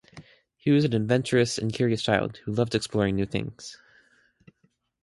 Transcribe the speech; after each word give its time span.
He 0.57 0.71
was 0.71 0.83
an 0.83 0.93
adventurous 0.95 1.59
and 1.59 1.71
curious 1.71 2.01
child 2.01 2.37
who 2.37 2.51
loved 2.53 2.73
exploring 2.73 3.13
new 3.13 3.27
things. 3.27 3.77